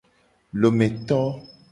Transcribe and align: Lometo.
Lometo. 0.61 1.19